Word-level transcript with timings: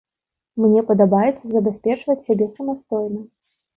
Мне 0.63 0.81
падабаецца 0.87 1.45
забяспечваць 1.57 2.19
сябе 2.27 2.45
самастойна. 2.59 3.21